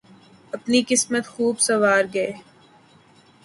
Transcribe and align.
اپنی 0.55 0.79
قسمت 0.89 1.25
خوب 1.33 1.55
سنوار 1.65 2.03
گئے۔ 2.13 2.31